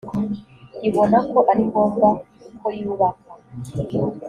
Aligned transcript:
ibona 0.87 1.17
ko 1.29 1.37
ari 1.51 1.61
ngombwa 1.69 2.09
koyubaka 2.59 3.29